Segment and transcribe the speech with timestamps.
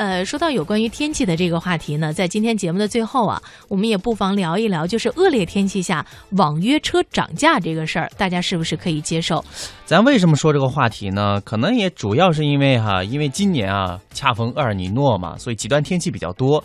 [0.00, 6.02] 呃，说到有关于天气的这个话题呢，在今天节目的最后啊，我们也不妨聊一聊，就是恶劣天气下
[6.38, 9.44] 网约车涨价这个事儿，大家是不是可以接受？
[9.84, 11.38] 咱为什么说这个话题呢？
[11.42, 16.64] 可能也主要是因为哈，因为今年啊恰逢厄尔尼诺嘛，所以极端天气比较多。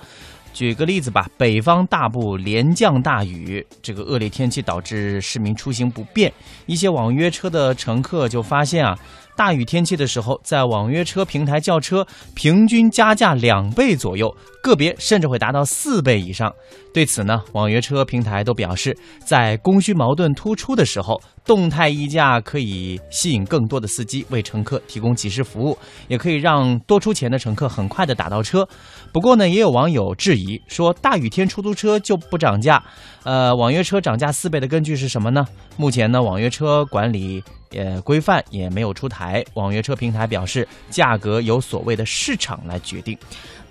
[0.53, 6.31] 举个例子吧，北方大部连降大雨，这个恶劣天气导致市民出行不便，
[6.67, 8.97] 一些网约车的乘客就发现啊。
[9.35, 16.53] 大雨天气的时候，在网约车平台叫车，平均加价两倍左右，个别甚至会达到四倍以上。
[16.93, 28.65] 对此呢，网约车平台都表示，在供需矛盾突出的时候，动态议价可以吸引更多的司机为乘客提供及时服务，也可以让多出钱的乘客很快的打到车。
[29.11, 32.81] 不过呢，也有网友质疑说，大雨天出租车就不涨价，
[33.23, 35.45] 呃，网约车涨价四倍的根据是什么呢？
[35.75, 37.43] 目前呢，网约车管理。
[37.75, 43.17] 也规范也没有出台，网约车平台表示，价格由所谓的市场来决定。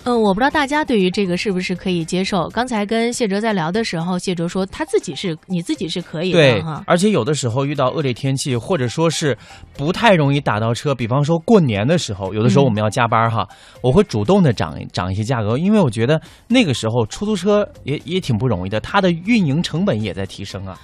[0.06, 2.46] 嗯，我不知道大家对于这个是不是可以接受。
[2.50, 6.84] 刚才跟谢哲在聊的时候，谢哲说他自己是你自己是可以的哈。
[6.86, 9.34] 而且有的时候遇到恶劣天气，或者说是
[9.78, 13.48] 不太容易打到车，比方说过年的时候，有的时候我们要加班哈，
[13.80, 20.78] 我会主动的涨涨一些价格，因为我觉得那个时候出租车也也挺不容易的，它的运营成本也在提升啊。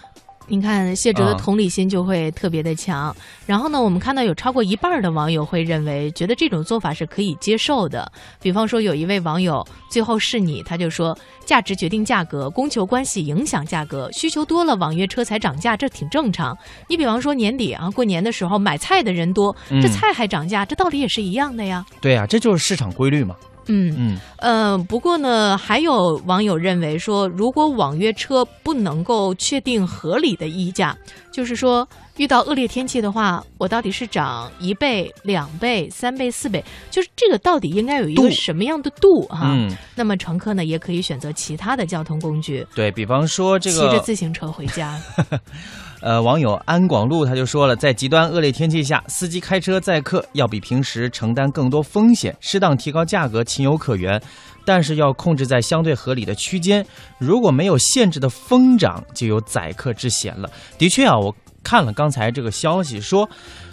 [0.50, 3.14] 你看谢哲的同理心就会特别的强，
[3.46, 8.10] 然后呢，我们看到有超过一半的网友会认为，觉得这种做法是可以接受的。
[8.42, 16.58] 比方说，有一位网友最后是你，他就说，价值决定价格，供求关系影响价格，需求多了，网约车才涨价，这挺正常。
[16.88, 21.86] 你比方说年底啊，过年的时候买菜的人多，这菜还涨价，这道理也是一样的呀。
[22.00, 23.36] 对呀，这就是市场规律嘛。
[23.70, 23.94] 嗯。
[23.96, 24.18] 嗯。
[24.38, 30.96] 呃，不过呢，还有网友认为说，如果网约车不能够确定合理的溢价，
[31.30, 39.52] 就是说遇到恶劣天气的话，我到底是涨一倍、两倍、三倍、四倍，就是这个到底应该有一个什么样的度哈？
[39.54, 45.00] 嗯，那么乘客呢，也可以选择其他的交通工具，对比方说这个骑着自行车回家。
[46.02, 54.18] 呃，网友安广路他就说了，在极端恶劣天气下，司机开车载客要比平时承担更多风险，适当提高价格情有可原，
[54.64, 56.84] 但是要控制在相对合理的区间。
[57.18, 60.50] 如果没有限制的疯涨，就有宰客之嫌了。
[60.78, 63.28] 的确啊，我看了刚才这个消息，说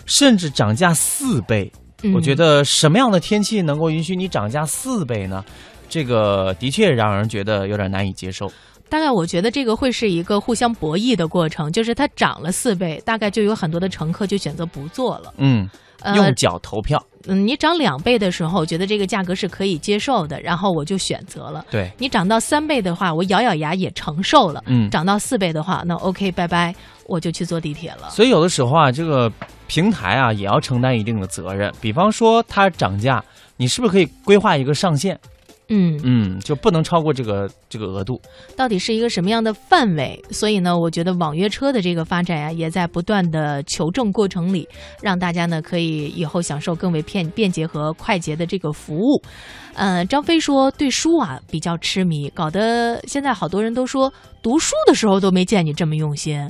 [0.05, 1.71] 甚至涨价四倍。
[2.13, 5.43] 我觉得什么样的天气能够允许你涨价四倍呢？
[5.89, 8.51] 这个的确让人觉得有点难以接受。
[8.89, 15.33] 大概我觉得这个会是一个互相博弈的过程，就是它涨了四倍，大概就有很多的乘客就选择不坐了。
[15.37, 15.69] 嗯，
[16.15, 17.03] 用脚投票。
[17.29, 21.65] 嗯，你涨两倍的时候，觉得这个价格是可以接受的，然后我就选择了。
[21.69, 24.63] 对你涨到三倍的话，我咬咬牙也承受了。
[24.67, 26.73] 嗯，涨到四倍的话，那 OK，拜拜，
[27.05, 28.09] 我就去坐地铁了。
[28.09, 29.29] 所以有的时候啊，这个
[29.67, 31.73] 平台啊也要承担一定的责任。
[31.81, 33.21] 比方说它涨价，
[33.57, 35.19] 你是不是可以规划一个上限？
[35.69, 38.21] 嗯嗯，就不能超过这个这个额度，
[38.55, 40.23] 到底是一个什么样的范围？
[40.31, 44.67] 所以呢，我觉得网约车的这个发展呀，也在不断的求证过程里，
[45.01, 49.21] 让大家呢可以以后享受更为便便捷和快捷的这个服务。
[49.73, 54.11] 呃，张飞说对书啊比较痴迷，搞得现在好多人都说
[54.41, 56.49] 读书的时候都没见你这么用心。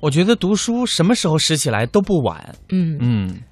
[0.00, 2.54] 我觉得读书什么时候拾起来都不晚。
[2.70, 3.42] 嗯嗯。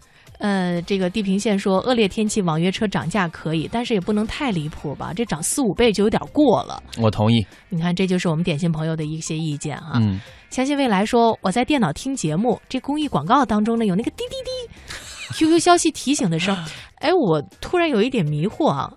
[0.41, 5.13] 呃，这个地平线说，恶劣天气网约车涨价可以，但是也不能太离谱吧？
[5.15, 6.83] 这涨四五倍就有点过了。
[6.99, 7.47] 我同意。
[7.69, 9.93] 你看，这就是我们点心朋友的一些意见哈。
[9.97, 10.19] 嗯。
[10.49, 16.57] 相信未来说，我在电脑听节目，这公益广告当中呢有那个滴滴滴， QQ 消息提醒的声。
[17.01, 18.91] 哎，我突然有一点迷惑啊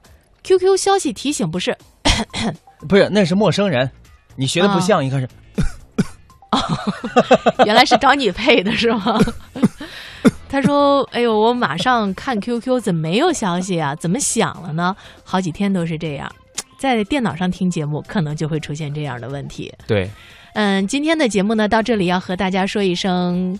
[0.43, 1.77] ，QQ 消息提醒不是？
[2.87, 3.91] 不是，那是陌生人，
[4.35, 5.27] 你学的不像，应该是。
[6.51, 6.57] 哦，
[7.65, 9.19] 原来是找你配的是吗？
[10.53, 13.95] 他说：“哎呦，我马上看 QQ，怎么没有消息啊？
[13.95, 14.95] 怎么响了呢？
[15.23, 16.31] 好几天都是这样，
[16.77, 20.07] 在电脑上听节目，可能就会出现这样的问题。”对，
[20.53, 23.57] 嗯，今天的节目呢，到这里要和大家说一声。